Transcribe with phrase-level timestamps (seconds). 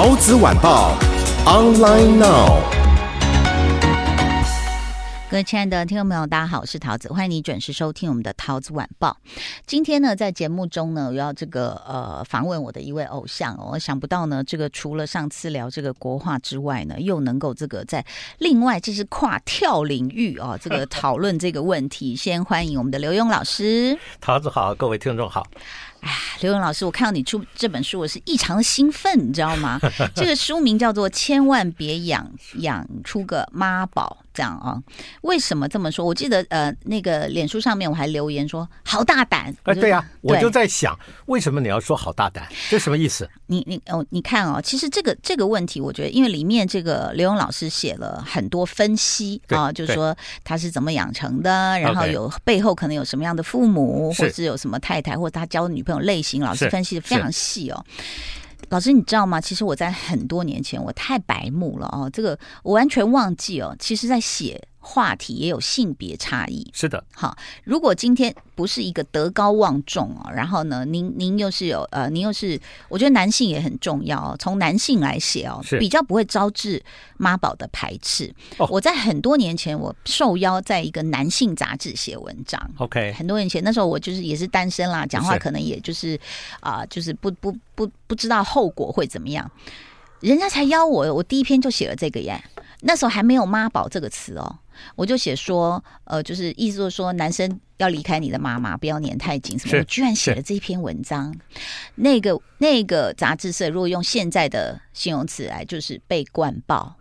[0.00, 0.96] 陶子晚报
[1.44, 2.62] ，online now。
[5.28, 9.16] 各位亲爱的听众朋友，大家好，我是桃子，欢迎你准时收听我们的桃子晚报。
[9.66, 18.06] 今天呢，在节目中呢，我要这个呃访问我的一位偶像，我想不到呢，这个除了上次聊这个国画之外呢，又能够这个在
[18.38, 22.14] 另外就是跨跳领域啊，这个讨论这个问题。
[22.14, 25.44] 先欢迎我们的刘墉老师，桃子好，各位听众好。
[26.00, 29.80] 哎呀，刘勇老师，我看到你出这本书，我是异常的兴奋，你知道吗？
[30.14, 34.18] 这个书名叫做《千万别养养出个妈宝》。
[34.38, 34.80] 这样啊？
[35.22, 36.04] 为什么这么说？
[36.04, 39.52] 我记得呃，那个脸书上面我还留言说好大胆。
[39.64, 40.96] 哎，对呀、啊，我就在想，
[41.26, 42.46] 为什么你要说好大胆？
[42.70, 43.28] 这什么意思？
[43.46, 57.84] 你你哦，你看哦，其实这个这个问题，我觉得因为里面这个刘勇老师写了很多分析啊，就是说他是怎么养成的，然后有背后可能有什么样的父母，或是有什么太太，或者他交女朋友类型，老师分析的非常细哦。
[58.68, 59.40] 老师，你知道吗？
[59.40, 63.74] 其实我在很多年前，我太白目了哦，这个我完全忘记哦。
[63.78, 64.62] 其实，在写。
[64.80, 67.02] 话题也有性别差异，是的。
[67.12, 74.36] 好，如果今天不是一个德高望重哦，然后呢，您您又是有呃，您又是，我觉得男性也很重要哦。
[74.38, 76.82] 从男性来写哦，比较不会招致
[77.16, 78.32] 妈宝的排斥。
[78.56, 82.58] 哦，我在很多年前，我受邀在一个男性杂志写文章。
[82.78, 86.18] OK，很多年前，那时候我就是也是单身啦，讲话可能也就是
[86.60, 89.50] 啊，呃，就是不不不不知道后果会怎么样。
[90.20, 92.42] 人家才邀我，我第一篇就写了这个耶。
[92.80, 94.58] 那时候还没有“妈宝”这个词哦。
[94.94, 99.76] 我就写说，呃，就是意思就是说，男生要离开你的妈妈，不要黏太紧什么。
[99.76, 101.34] 我居然写了这一篇文章，
[101.96, 106.94] 那个那个杂志社如果用现在的形容词来，就是被灌爆。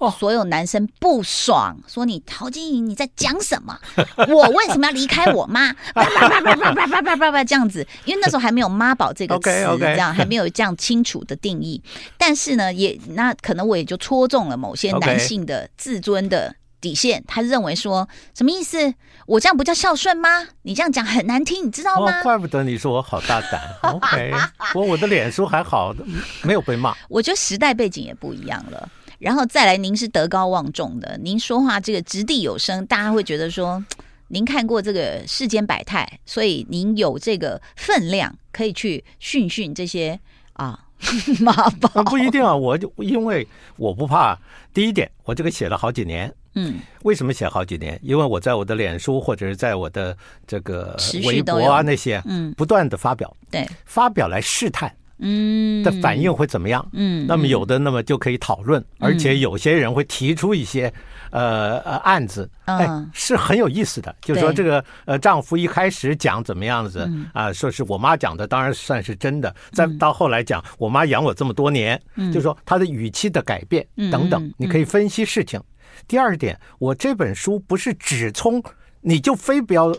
[0.00, 3.78] 哦，所有男生不爽，说你陶晶莹你在讲什么？
[4.28, 5.72] 我为什么要离开我妈？
[5.94, 11.82] 叭叭叭叭叭叭叭叭叭这样子，因为那时候还没有“妈宝”这个词 这样还没有这样清楚的定义。
[12.16, 16.56] 但是呢，也那可能我也就戳中了某些男性的自尊的。
[16.80, 18.94] 底线，他认为说什么意思？
[19.26, 20.48] 我这样不叫孝顺吗？
[20.62, 22.20] 你这样讲很难听，你知道吗？
[22.20, 23.60] 哦、怪不得你说我好大胆。
[23.92, 24.32] OK，
[24.74, 25.94] 我我的脸书还好，
[26.42, 26.96] 没有被骂。
[27.10, 28.88] 我觉得时代背景也不一样了。
[29.20, 33.84] 然后再来，您是德高望重的，您说话这个掷地有声，大家会觉得说
[34.28, 40.18] 您看过这个世间百态，所以您有这个分量可以去训训这些
[40.54, 40.86] 啊。
[41.40, 44.38] 妈宝不一定啊，我就因为我不怕。
[44.74, 46.30] 第一点，我这个写了好几年。
[46.54, 47.98] 嗯，为什么写好几年？
[48.02, 50.14] 因为我在我的脸书或者是在我的
[50.46, 50.94] 这个
[51.24, 56.86] 微博啊那些，嗯，不断的发表，对，发表来试探，嗯，的反应会怎么样？
[56.92, 60.92] 嗯，那么有的那么就可以讨论，而且有些人会提出一些。
[61.32, 64.12] 呃呃，案子哎，是很有意思的。
[64.20, 69.54] 就是说，这个呃，丈夫一开始讲怎么样子啊，说是我妈讲的，当然算是真的。
[69.70, 75.62] 再到后来讲，我妈养我这么多年，就是说她的语气的改变等等，你可以分析事情。
[76.08, 78.60] 第二点，我这本书不是只从
[79.00, 79.94] 你就非不要。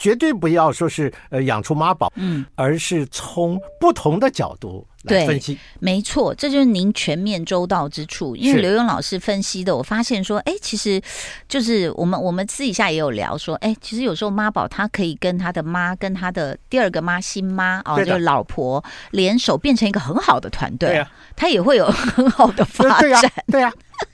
[0.00, 5.58] 绝对不要说是呃养出妈宝，嗯，而是从不同的角度来分析。
[5.78, 8.34] 没错，这就是您全面周到之处。
[8.34, 10.98] 因为刘勇老师分析的，我发现说，哎，其实
[11.46, 23.70] 就是我们我们私底下也有聊说，哎，其实有时候妈宝他可以跟他的妈、跟他的第二个妈、新妈哦，就是老婆联手变成一个很好的团队，对啊，他也会有很好的发展，对呀。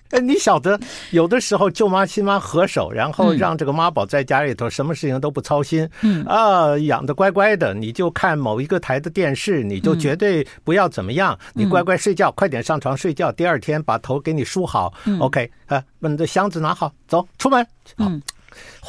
[0.10, 0.78] 哎，你晓得，
[1.10, 6.24] 有的时候舅妈亲妈合手，然后让这个妈宝在家里头什么事情都不操心，嗯。
[6.24, 17.66] 啊，养的乖乖的，你就看某一个台的电视，你就绝对不要怎么样，你乖乖睡觉，快点上床睡觉，第二天把头给你梳好，OK 啊，把你的箱子拿好，走出门，
[17.98, 18.20] 嗯。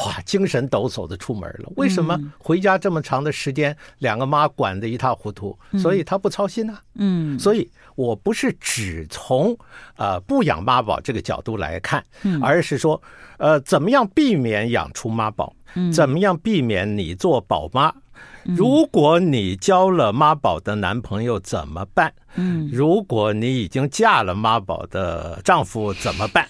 [0.05, 1.71] 哇，精神抖擞的出门了。
[1.75, 6.77] 为什么回家这么长的时间，两个妈管得一塌糊涂，所以他不操心呢？
[6.95, 9.57] 嗯，所以我不是只从
[9.95, 12.03] 呃不养妈宝这个角度来看，
[12.41, 13.01] 而是说
[13.37, 15.53] 呃怎么样避免养出妈宝，
[15.93, 17.93] 怎么样避免你做宝妈。
[18.43, 22.13] 如果你交了妈宝的男朋友怎么办？
[22.35, 26.47] 嗯，如果你已经嫁了妈宝的丈夫怎么办？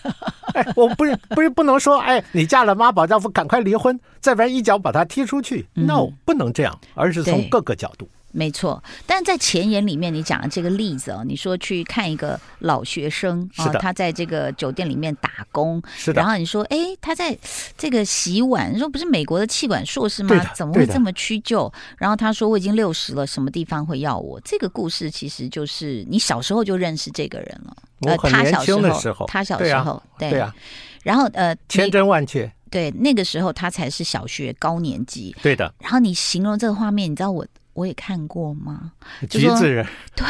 [0.57, 5.67] 哎， 我不是不是不能说，哎，你嫁了妈宝丈夫赶快离婚，再不然一脚把他踢出去。
[5.73, 8.09] No，不能这样，而是从各个角度。
[8.37, 16.21] 没错，但在前言里面，你讲的这个例子哦，你说去看一个老学生啊，他在这个酒店里面打工，是的。
[16.21, 17.35] 然后你说，哎，他在
[17.75, 20.39] 这个洗碗，你说不是美国的气管硕士吗？
[20.53, 21.73] 怎么会这么屈就？
[21.97, 24.39] 然后他说，我已经六十了，什么地方会要我？
[24.41, 27.75] 这个故事其实就是你小时候就认识这个人了。
[28.01, 30.53] 我很年轻的时候，他小时候，对啊。
[31.01, 32.47] 然后呃，千真万确。
[32.69, 35.35] 对，那个时候他才是小学高年级。
[35.41, 35.73] 对的。
[35.79, 37.43] 然后你形容这个画面，你知道我。
[37.77, 38.91] 我也看过吗？
[39.29, 39.85] 橘子人，
[40.15, 40.25] 对，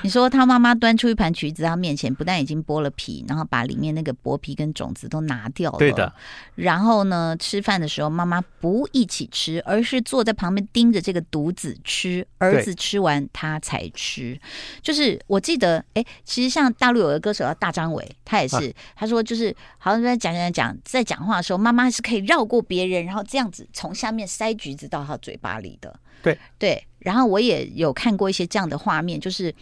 [0.00, 5.76] 你说他妈妈端出一盘橘子，他面前不但已经剥了皮，然后把里面那个薄皮跟种子都拿掉了。
[5.76, 6.10] 对的。
[6.54, 14.40] 然后呢，吃饭的时候妈妈不一起吃，而是坐在旁边盯着这个独子吃，儿子吃完他才吃。
[14.80, 25.94] 就是我记得，哎，其实像大陆有个歌手叫大张伟，他也是，啊、他说就是好像在讲讲讲，在讲话的时候，妈妈是可以绕过别人，然后这样子从下面塞橘子到他嘴巴里的。
[26.22, 29.54] 对对，然后我也有看过一些这样的画面，就是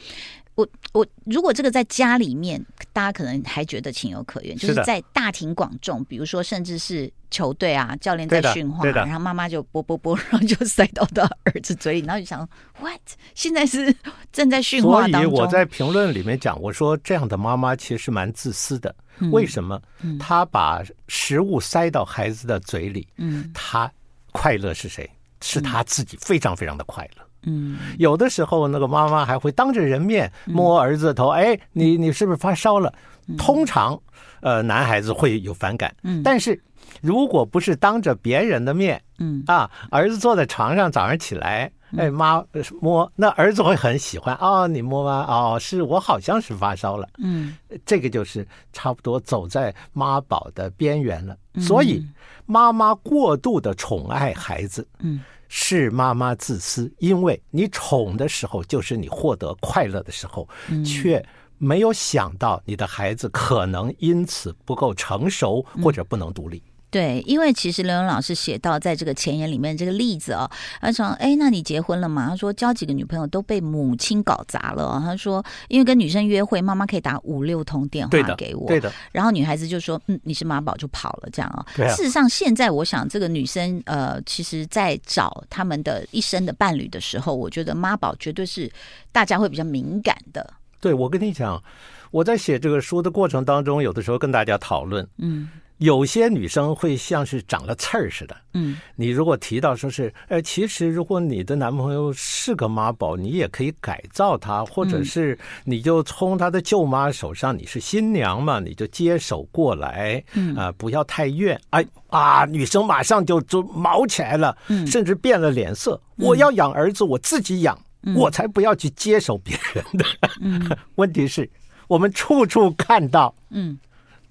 [0.54, 12.40] 我我如果这个在家里面，大家可能还觉得情有可原，就是在大庭广众，比如说甚至是球队啊，教练在训话，然后妈妈就啵啵啵， 然后就塞到他儿子嘴里，然后就想
[12.80, 13.00] ，what？
[13.36, 13.94] 现在是
[14.32, 15.30] 正在训话当中。
[15.30, 19.80] 所以我在评论里面讲，我说这样的妈妈其实蛮自私的，嗯、为什么？
[20.18, 23.88] 她把食物塞到孩子的嘴里，嗯，她
[24.32, 25.08] 快乐是谁？
[25.40, 27.24] 是他自己非常非常的快乐。
[27.44, 32.92] 嗯，有的时候那个妈妈还会当着人面摸儿子的头，哎，你你是不是发烧了？
[33.36, 33.98] 通常，
[34.40, 35.94] 呃，男孩子会有反感。
[36.02, 36.60] 嗯，但是
[37.00, 39.42] 如果不是当着别人的面，嗯。
[39.46, 42.44] 啊，儿子坐在床上，早上起来，哎，妈
[42.80, 44.34] 摸，那儿子会很喜欢。
[44.36, 45.24] 哦，你摸吗？
[45.28, 47.08] 哦，是我好像是发烧了。
[47.18, 47.56] 嗯，
[47.86, 51.36] 这个就是差不多走在妈宝的边缘了。
[51.60, 52.04] 所以。
[52.50, 60.48] 妈妈过度的宠爱孩子，嗯，是妈妈自私，因为你宠的时候就是你获得快乐的时候，
[60.82, 61.22] 却
[61.58, 66.62] 没有想到你的孩子可能因此不够成熟或者不能独立。
[66.90, 70.50] 对，因为其实刘勇老师写到在这个前言里面这个例子哦，
[70.80, 78.90] 他说：“哎，那你结婚了吗？”他说：“交几个女朋友都被母亲搞砸了。”他说：“因为跟女生约会，妈妈可以打五六通电话给我。”对的。
[79.12, 81.66] 然后女孩子就说：“嗯，你是妈宝就跑了。”这样啊。
[81.94, 88.70] 事实上，现在我想，这个女生呃，其实在找他们的一生的伴侣的时候，我觉得妈宝绝对是
[89.12, 90.54] 大家会比较敏感的。
[90.80, 91.62] 对，我跟你讲，
[92.10, 95.50] 我在写这个书的过程当中，有的时候跟大家讨论，嗯。
[95.78, 98.36] 有些女生会像是长了刺儿似的。
[98.54, 111.60] 嗯，你如果提到说是，呃，其实如果你的男朋友是个妈宝，你也可以改造他，或者是你就从他的舅妈手上，你是新娘嘛，你就接手过来，嗯啊，不要太怨。
[111.70, 116.00] 哎啊，女生马上就就毛起来了，甚至变了脸色。
[116.16, 117.78] 我要养儿子，我自己养，
[118.16, 120.04] 我才不要去接手别人的。
[120.40, 121.48] 嗯， 问题是，
[121.86, 123.78] 我们处处看到，嗯。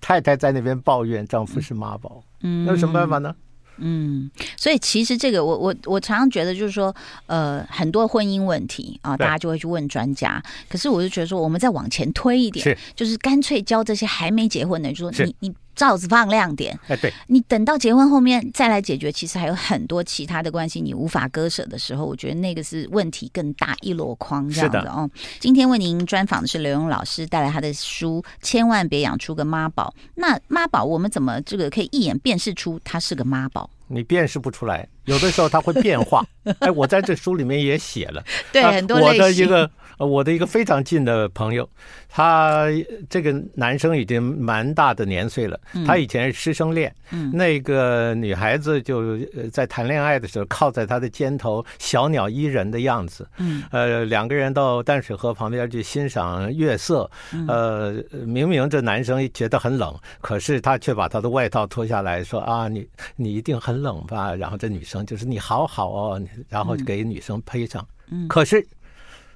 [0.02, 3.36] 太太在那边抱怨丈夫是妈宝，嗯，那有什么办法呢？
[3.78, 6.96] 嗯，所以其实这个我我我常常觉得就是说，
[7.28, 10.42] 呃，很多婚姻问题啊，大家就会去问专家。
[10.68, 15.54] 可是我就觉得说，我们再往前推一点，是就是干脆教这些还没结婚的，就说你你。
[15.78, 25.10] 罩子放亮点，哎，对，你等到结婚后面再来解决，其实还有很多其他的关系你无法割舍的时候，我觉得那个是问题更大，一箩筐这样的哦。
[25.40, 29.94] 今天为您专访的是刘勇老师带来他的书《千万别养出个妈宝》。
[30.16, 33.70] 那妈宝我们怎么这个可以一眼辨识出他是个妈宝？
[33.88, 36.24] 你辨识不出来，有的时候他会变化。
[36.60, 38.24] 哎，我在这书里面也写了，
[38.54, 38.98] 对，很多。
[39.00, 39.70] 我的一个。
[40.00, 41.68] 我的一个非常近的朋友，
[42.08, 42.68] 他
[43.10, 45.60] 这个男生已经蛮大的年岁了。
[45.88, 49.18] 他以前是师生恋，嗯，那个女孩子就
[49.52, 53.28] 在谈恋爱的时候靠在他的肩头，小鸟依人的样子。
[53.38, 57.10] 嗯，呃，两个人到淡水河旁边去欣赏月色。
[57.48, 64.36] 呃，明明这男生觉得很冷，可是他却把他的外套脱下来说啊，你你一定很冷吧？
[64.36, 67.88] 然后这女生就是你好好哦，然后就给女生披上。
[68.10, 68.66] 嗯，可是。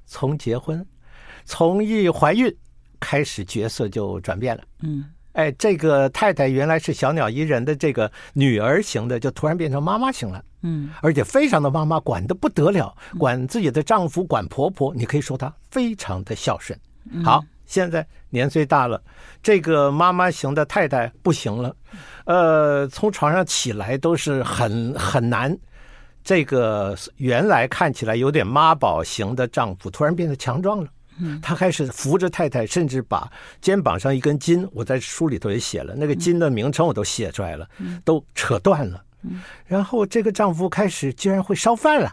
[0.08, 0.86] 从结婚，
[1.46, 2.54] 从一怀孕
[3.00, 4.64] 开始，角色就转变了。
[4.82, 10.44] 嗯，哎，这个太太原来是小鸟依人的这个女儿型的，就突然变成妈妈型了。
[10.64, 16.78] 嗯，而且非常的妈妈，管的不得了，管自己的丈夫，管婆婆，你可以说她非常的孝顺。
[17.24, 17.42] 好，
[17.72, 19.02] 现在年岁大了，
[19.42, 21.74] 这个妈妈型的太太不行了，
[22.26, 25.58] 呃，从床上起来都是很很难。
[26.22, 30.90] 这个原来看起来有点妈宝型的丈夫，突然变得强壮了。
[31.42, 37.66] 他开始扶着太太，甚至把肩膀上一根筋，我在书里头也写了，那个筋的名称我都写出来了，
[38.04, 39.02] 都扯断了。
[39.66, 42.12] 然后这个丈夫开始居然会烧饭了。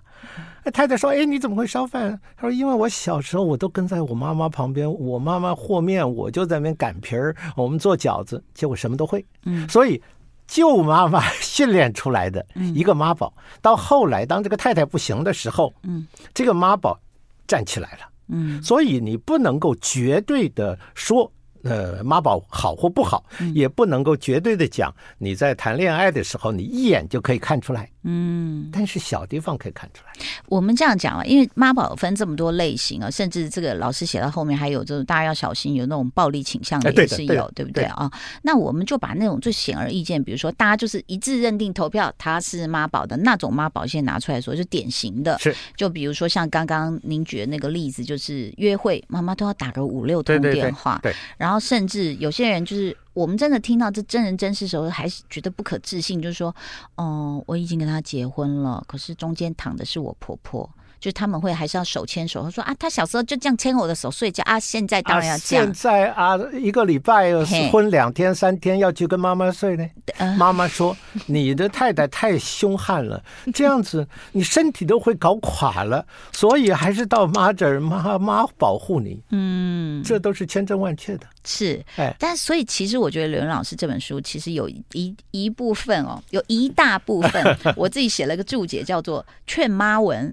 [0.69, 9.25] 那太太说：“哎，你怎么会烧饭？”他说：“因为我小时候我都跟在我妈妈旁边，我妈妈和面，我就在那边擀皮儿，我们做饺子，结果什么都会。
[9.47, 9.99] 嗯，所以
[10.47, 12.45] 舅妈妈 训练出来的
[12.75, 13.33] 一个妈宝，
[13.63, 17.01] 到后来当这个太太不行的时候，嗯，这个妈宝
[17.47, 18.01] 站起来了。
[18.29, 21.33] 嗯，所以你不能够绝对的说。”
[21.65, 24.95] 呃，妈宝好或不好，也不能够绝对的讲。
[25.19, 27.91] 你在谈恋爱的时候，你一眼就可以看出来。
[28.05, 30.13] 嗯，但是小地方可以看出来。
[30.47, 38.11] 我们这样讲啊，因为妈宝分这么多类型啊，甚至这个老师写到后面还有这种大家要小心，有那种暴力倾向的也是有，哎、对，对，对，不对啊？
[38.43, 45.37] 那我们就把那种最显而易见，比如说大家就是一致认定投票他是妈宝的那种妈宝，先拿出来说，就典型的。
[45.39, 52.97] 是，就比如说像刚刚您举的那个例子，就是约会妈妈都要打个五六通电话，对，然后甚至有些人就是。
[53.19, 56.55] 我们真的听到这真人真事的时候，还是觉得不可置信，就是说，
[56.95, 60.71] 哦，我已经跟他结婚了，可是中间躺的是我婆婆。
[61.01, 65.65] 就他们会还是要手牵手，他说啊，他小时候就这样牵我的手睡觉啊，现在当然要这样。
[65.65, 67.33] 现在啊，一个礼拜
[67.71, 69.89] 婚两天三天要去跟妈妈睡呢。
[70.37, 70.97] 妈妈说
[71.27, 73.23] 你的太太太凶悍了，
[73.55, 79.23] 这样子你身体都会搞垮了，所以还是到妈这儿，妈妈保护你。
[79.31, 81.27] 嗯，这都是千真万确的。
[81.49, 87.43] 是，哎，但所以其实我觉得刘老师这本书其实有一一部分哦，有一大部分
[87.75, 90.33] 我自己写了个注解，叫做劝妈文。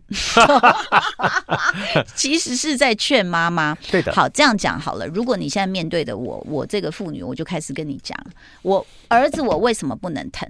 [2.15, 3.73] 其实是在劝妈妈。
[3.89, 4.11] 对的。
[4.11, 5.07] 好，这样讲好了。
[5.07, 8.17] 如果你现在面对的我，我这个妇女，我就开始跟你讲，
[8.61, 10.45] 我儿子我为什么不能疼？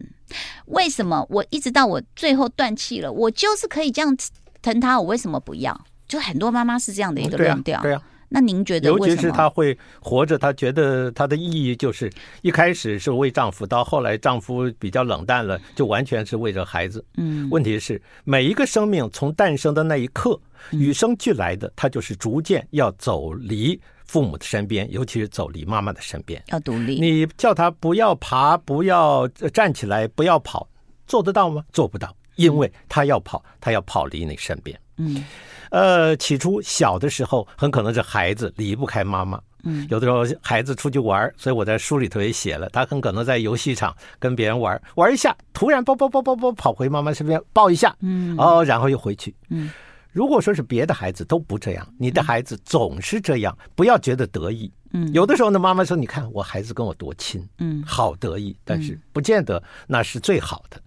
[0.65, 4.17] 为什么我一直到我最后断气了，我就是可以这样
[4.63, 4.99] 疼他？
[4.99, 5.79] 我为什么不要？
[6.07, 7.79] 就很多妈妈是这样的一个论调。
[7.83, 8.01] 对啊。
[8.27, 17.03] 那您觉得，尤其是她会活着，她觉得她的意义就是一开始是为丈夫，到后来丈夫比较冷淡了，就完全是为着孩子。
[17.17, 20.39] 嗯，问题是每一个生命从诞生的那一刻，
[20.71, 26.99] 与生俱来的，他就是逐渐要走离父母的身边，尤其是走离妈妈的身边，要独立。
[26.99, 30.67] 你叫他不要爬，不要站起来，不要跑，
[31.07, 31.63] 做得到吗？
[31.71, 34.77] 做不到，因为他要跑，他要跑离你身边。
[34.97, 35.23] 嗯。
[35.71, 39.41] 呃，起初小的时候，很可能是孩子离不开妈妈。
[39.67, 49.35] 嗯，有的时候孩子出去玩，所以我在书里头也写了，他很可能在游戏场跟别人玩，玩一下，突然抱抱抱抱抱跑回妈妈身边抱一下，嗯，哦，然后又回去。
[49.49, 49.71] 嗯，
[50.15, 54.71] 如果说是别的孩子都不这样，你的孩子总是这样，不要觉得得意。
[54.93, 60.81] 嗯，有的时候呢，妈妈说：“你看我孩子跟我多亲，嗯，好得意。”但是不见得那是最好的。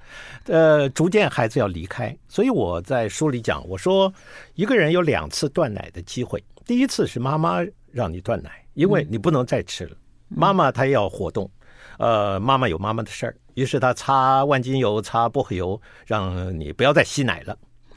[0.47, 4.11] 呃，逐渐孩子要离开，所以我在书里讲，我说
[4.55, 6.43] 一个人有两次断奶的机会。
[6.65, 7.59] 第一次是妈妈
[7.93, 9.97] 让你断奶，因为你不能再吃了。
[10.29, 11.51] 妈妈她要活动，
[11.99, 17.55] 呃，妈妈有妈妈的事儿，于是她擦万金油、擦薄荷油，让你不要再吸奶了。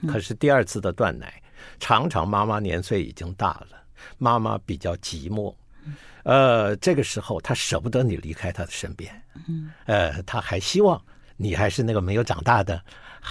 [0.08, 1.41] 可是第二次的断奶，
[1.79, 3.77] 常常妈妈年岁已经大了，
[4.17, 5.53] 妈妈比较寂寞。
[6.24, 9.12] 呃，这个时候他舍不得你离开他的身边，
[9.48, 11.01] 嗯，呃，他还希望
[11.36, 12.79] 你还是那个没有长大的，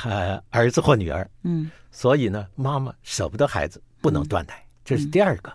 [0.04, 5.52] 呃，儿子或女儿，嗯，所以呢，妈妈舍不得孩子，不能断奶，这是第二个。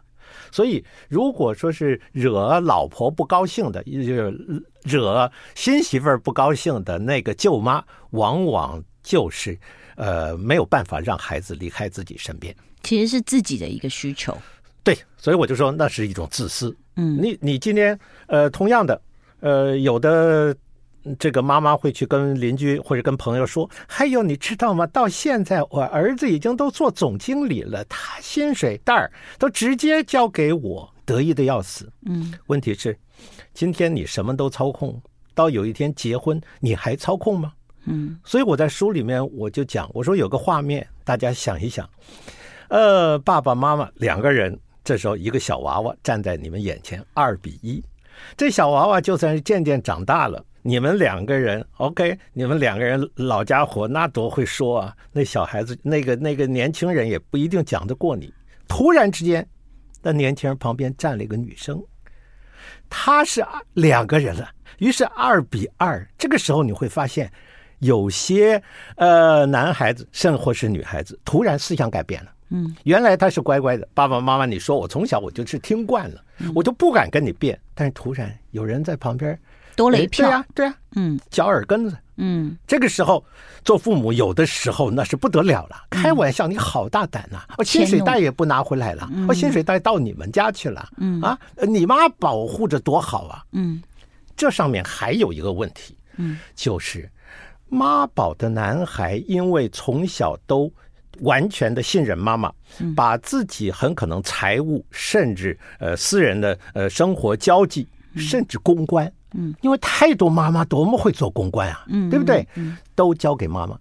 [0.51, 9.57] 所以如果说是惹老婆不高兴的，就是惹新媳妇儿不高兴的那个舅妈，往往就是
[9.95, 14.35] 呃没有办法让孩子离开自己身边，其实是自己的一个需求。
[14.83, 16.75] 对，所以我就说那是一种自私。
[16.95, 17.97] 嗯，你你今天
[18.27, 18.99] 呃，同样的，
[19.39, 20.55] 呃，有的
[21.19, 24.87] 这个妈妈会去跟邻居或者跟朋友说：“还有你知道吗？
[24.87, 32.97] 到现在我儿子已经都做总经理了，他薪水袋都直接交给我，得意的要死。”嗯，问题是，
[33.53, 35.01] 今天你什么都操控，
[35.33, 37.53] 到有一天结婚，你还操控吗？
[37.85, 41.89] 嗯，所以我在书里面我就讲，我说有个画面，大家想一想，
[42.69, 44.59] 呃，爸爸妈妈两个人。
[44.83, 47.83] 这时候，一个小娃娃站在你们眼前，二比一。
[48.37, 54.95] 这小娃娃就算是渐渐长大了，你们两个人，OK，你们两个人老家伙那多会说啊！
[55.11, 58.31] 那小孩子，那个那个年轻人也不一定讲得过你。
[58.67, 59.43] 突然之间，
[60.03, 61.83] 那年轻人旁边站了一个女生，
[62.87, 66.07] 她是两个人了，于是二比二。
[66.15, 67.31] 这个时候你会发现，
[67.85, 68.61] 有些
[68.97, 72.31] 呃男孩子，甚或是女孩子，突然思想改变了。
[72.49, 76.21] 嗯，原来他是乖乖的，爸爸妈妈，你说我从小我就是听惯了，
[76.53, 77.59] 我就不敢跟你辩。
[77.73, 79.37] 但是突然有人在旁边
[79.75, 83.23] 多了一票，对呀，对呀，嗯，嚼耳根子，嗯，这个时候
[83.63, 87.39] 做父母有的时候那是不得了了，开玩笑，你好大胆呐！
[87.57, 91.19] 我薪水袋也不拿回来了，我薪水袋到你们家去了，嗯。
[91.21, 91.37] 啊，
[91.67, 93.81] 你妈保护着多好啊，嗯，
[94.37, 97.09] 这上面还有一个问题，嗯，就是
[97.67, 100.71] 妈宝的男孩因为从小都。
[101.21, 102.51] 完全的信任妈妈，
[102.93, 112.45] 把自己很可能财务甚至呃私人的呃生活交际，甚至公关，嗯，因为太多妈妈多么会做公关啊，嗯，对不对？
[112.95, 113.79] 都交给妈妈。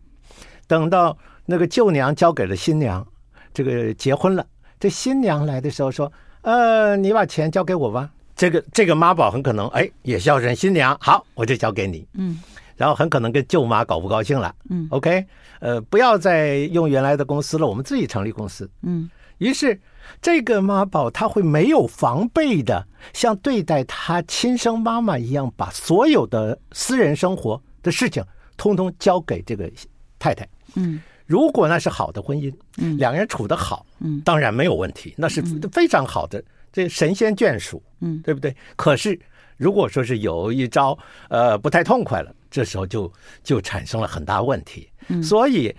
[0.69, 3.05] 等到那个舅娘交给了新娘，
[3.53, 4.47] 这个结婚了，
[4.79, 6.13] 这新娘来的时候说
[6.43, 12.39] ：“呃，你把钱交给我吧。”这个这个妈宝很可能哎也孝顺新娘，好，我就交给你，嗯。
[12.77, 15.25] 然后很可能跟舅妈搞不高兴了，嗯，OK，
[15.61, 19.09] 呃，不要再用原来的公司了，我们自己成立公司，嗯。
[19.39, 19.79] 于是
[20.23, 28.25] 这个妈宝他会没有防备的，像对待他亲生妈妈一样，把所有的私人生活的事情
[28.57, 29.71] 通通交给这个
[30.19, 31.01] 太太，嗯。
[31.27, 38.55] 如果那是好的婚姻，嗯，两人处得好，嗯，当然没有问题，那是非常好的，这神仙眷属，嗯，对不对？
[38.77, 39.19] 可是
[39.57, 40.97] 如果说是有一招，
[41.29, 42.33] 呃，不太痛快了。
[42.55, 44.89] 这时候就就产生了很大问题，
[45.21, 45.75] 所以，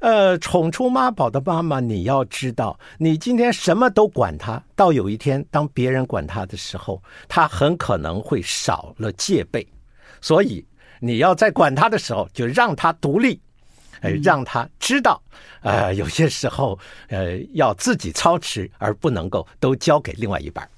[0.00, 9.64] 呃，宠出妈宝的妈妈，你要知道，你今天什么都管他，到有一天当别人管他的时候，他很可能会少了戒备，
[10.20, 10.66] 所以
[10.98, 13.40] 你要在管他的时候，就让他独立，
[14.00, 15.22] 呃，让他知道，
[15.60, 20.68] 呃，有些时候，呃，要自己操持，而不能够都交给另外一半。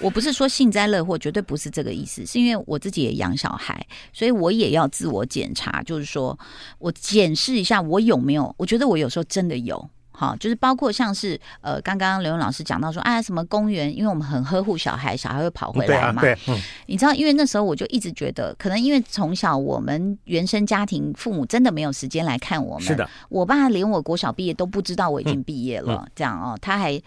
[0.00, 6.38] 我不是说幸灾乐祸，绝对不是这个意思，是因为我自己也养小孩，所以我也要自我检查，就是说
[6.78, 9.88] 我检视一下我有没有，我觉得我有时候真的有。
[10.10, 16.20] 好，就是包括像是呃，刚刚刘勇老师讲到说，啊，什么公园，因为我们很呵护小孩，小孩会跑回来嘛。
[16.20, 16.60] 对啊，对，嗯。
[16.86, 22.88] 你知道，因为那时候我就一直觉得，可能因为从小我们原生家庭父母真的没有时间来看我们。
[22.88, 23.08] 是的。
[23.28, 27.00] 我爸连我国小毕业都不知道我已经毕业了，嗯、这样哦，他还。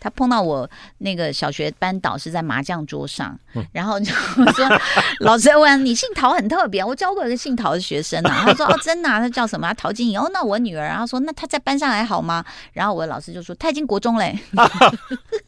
[0.00, 0.68] 他碰到我
[0.98, 3.38] 那个小学班导师在麻将桌上，
[3.72, 4.68] 然后就说
[5.20, 9.18] ：“老师问你姓陶很特别，我教过一个姓陶的学生啊。”他说：“哦，真的啊？
[9.18, 9.72] 他叫什么？
[9.74, 10.18] 陶晶莹。
[10.18, 14.38] 哦，那我女儿。”然后说：“那他在班上还好吗？”然后我的老师就说：“他已经国中嘞。”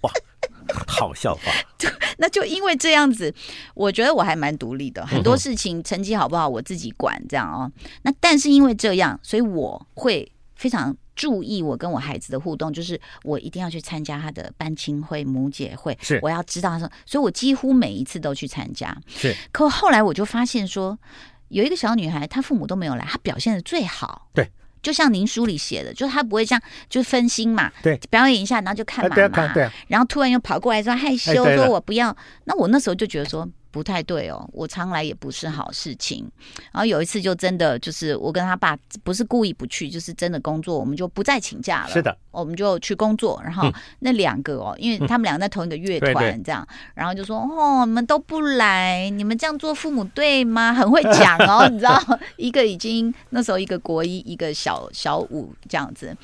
[0.02, 0.10] 哇，
[0.86, 1.40] 好笑话。
[2.18, 3.32] 那就因为这样子，
[3.74, 7.70] 我觉得我还蛮独立的，很多事情成绩好不好我自己管，这样哦。
[8.02, 10.96] 那但是因为这样，所以我会非常。
[11.20, 18.96] 注意我跟我孩子的互动，就是我一定要去参加他的班亲会、母姐会，是我要知道他说，所以我几乎每一次都去参加。
[19.06, 20.98] 是，可后来我就发现说，
[21.48, 24.30] 有一个小女孩，她父母都没有来，她表现的最好。
[24.32, 27.70] 对，就像您书里写的，就是她不会这样，就分心嘛。
[27.82, 29.52] 对，表演一下，然后就看嘛嘛。
[29.52, 32.16] 对，然后突然又跑过来说害羞，说我不要。
[32.44, 33.46] 那我那时候就觉得说。
[33.70, 36.28] 不太对哦，我常来也不是好事情。
[36.72, 41.90] 然后有一次就真的就是我跟他爸不是故意不去，就是真的工作，我们就不再请假了。
[41.90, 43.40] 是的，我们就去工作。
[43.44, 50.74] 然后那两个哦，因为他们两个在同一个乐团，这样，然后就说哦，你们都不来，你们这样做父母对吗？
[50.74, 52.02] 很会讲哦， 你知道，
[52.36, 56.16] 一个已经那时候一个国一，一个小小五这样子。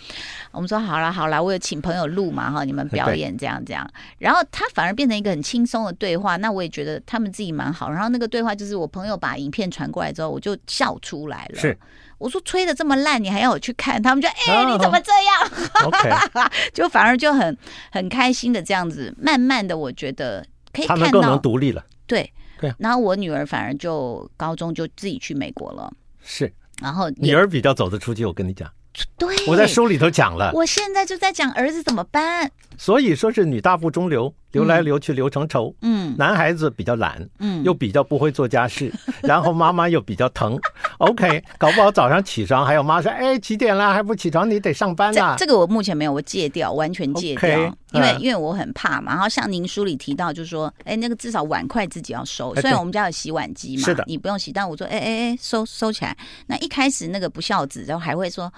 [0.50, 3.88] 我们说好了好了，我有请朋友录嘛哈，你们表演这样这样。
[4.18, 7.32] 然后他反而变成一个很轻松的对话，那我也觉得他们。
[7.36, 11.60] 自己蛮好，然后那个对话就是我朋友把影片传过来之后，我就笑出来了。
[11.60, 11.78] 是，
[12.16, 14.02] 我说吹的这么烂，你还要我去看？
[14.02, 16.10] 他们就哎， 你怎么这样？OK，
[16.72, 17.54] 就反而就很
[17.92, 21.84] 很开心的这样子，慢慢的我觉得可以看到他们更能独立了。
[22.06, 25.92] 对对，然后我女儿反而就高中就自己去美国了。
[26.22, 28.66] 是，然后女儿比较走得出去，我跟你讲。
[29.18, 30.50] 对，我在书里头讲了。
[30.54, 32.50] 我现在就在讲儿子怎么办。
[32.78, 35.74] 所以说是女大不中留，留来留去留成仇。
[35.82, 38.90] 嗯，男孩子比较懒，嗯，又比较不会做家事，
[39.22, 40.58] 然后妈妈又比较疼。
[40.98, 44.50] OK，搞不好早上起床还有妈说：“哎，几点了还不起床？
[44.50, 49.12] 你得上班啊。”这个我目前没有，我戒掉，完全戒掉，okay, 因为、嗯、因为我很怕嘛。
[49.12, 52.54] 然后像您书里提到，就是说，哎，那个至少碗筷自己要收。
[52.54, 56.16] 虽然我们家有洗碗机嘛，是的，你不用洗，但我说，哎哎哎，收收起来。
[56.46, 58.52] 那一开始那个不孝子，然后还会说。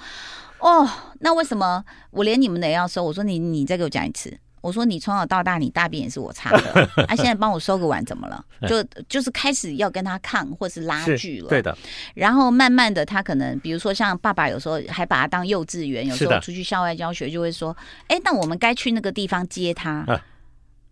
[0.60, 0.88] 哦，
[1.20, 3.04] 那为什么我连你们的也要收？
[3.04, 4.36] 我说你，你再给我讲一次。
[4.60, 8.44] 我说你从小到大，你大便也是我擦的， 他、啊、现在帮我收个碗怎么了？
[8.68, 11.48] 就就是开始要跟他抗或是拉锯了。
[11.48, 11.76] 对的。
[12.14, 17.76] 然后慢慢的，他可能比如说像爸爸有时候还把他当幼稚园，有时候出去校外教学就会说，
[18.08, 20.06] 哎，那我们该去那个地方接他。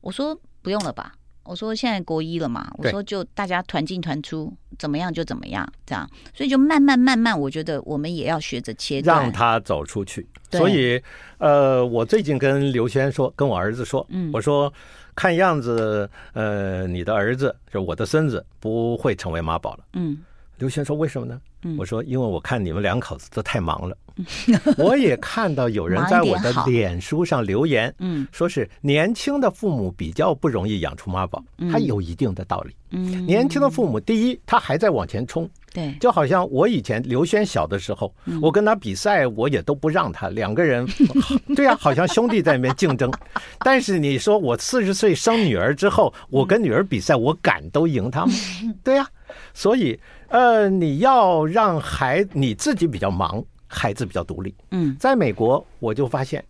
[0.01, 1.15] 我说不用了吧。
[1.43, 10.27] 我说现在国一了嘛，我说就大家团进团出，怎么样就怎么样，这样，所以就慢慢慢慢，我觉得我们也要学着切断，让他走出去。
[10.51, 11.03] 所以，
[11.39, 14.73] 呃，我最近跟刘轩说，跟我儿子说，嗯，我说
[15.15, 20.19] 看样子，呃，你的儿子就我的孙子不会成为妈宝了，嗯。
[20.59, 23.95] 刘轩说：“为什么呢？”嗯我说：“因为我看你们两口子都太忙了。
[24.79, 32.75] 我也看到有人在我的脸书上留言，嗯，说是年轻的父母比较不容易养出妈宝，他有一定的道理。
[32.91, 40.87] 嗯，年轻的父母，第一，他还在往前冲，对，就好像我以前刘轩小的时候，嗯、我跟他比赛，我也都不让他，两个人，
[41.57, 43.13] 对啊，好像兄弟在那边竞争。
[43.59, 48.33] 但是你说我四十岁生女儿之后，我跟女儿比赛，我敢都赢他吗？
[48.85, 49.07] 对啊，
[49.53, 49.99] 所以
[50.29, 54.55] 呃，你要让孩子你自己比较忙，孩子比较独立。
[54.71, 56.45] 嗯，在美国我就发现，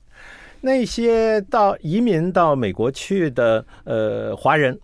[0.61, 4.79] 那些到移民到美国去的呃华人，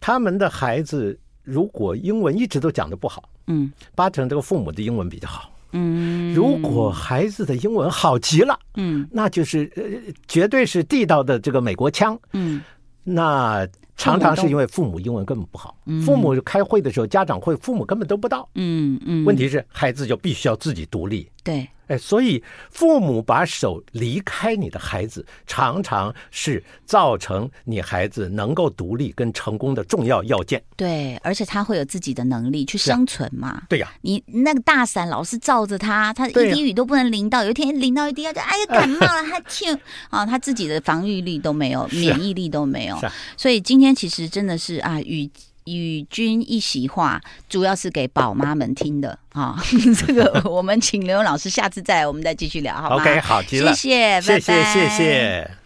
[0.00, 3.28] 他们的孩子如果英文一直都讲的不好。
[3.48, 5.50] 嗯，八成这个父母的英文比较好。
[5.72, 9.82] 嗯，如果孩子的英文好极了，嗯，那就是呃，
[10.26, 12.18] 绝对是地道的这个美国腔。
[12.32, 12.60] 嗯，
[13.04, 15.76] 那常常是因为父母英文根本不好。
[16.04, 18.48] 父母开会的时候，家长会，父母根本都不到。
[18.56, 21.30] 嗯嗯，问题是孩子就必须要自己独立。
[21.44, 21.68] 对。
[21.88, 30.62] 哎，所以父母把手离开你的孩子，常常是造成你孩子能够独立跟成功的重要要件。
[30.76, 33.62] 对，而且他会有自己的能力去生存嘛。
[33.68, 37.44] 对呀，你那个大伞老是罩着他，他一滴雨都不能淋到。
[37.44, 39.78] 有一天淋到一滴，他就哎呀 感冒了，他就
[40.10, 42.98] 啊，他自己的防御力都没有，免疫力都没有。
[43.36, 45.30] 所以今天其实真的是啊，与。
[45.66, 49.56] 与君一席话，主要是给宝妈们听的啊。
[50.06, 55.65] 这个 我们请刘老师下次再，我们再继续聊，好吗？OK，好，谢谢，谢谢，谢谢，谢谢。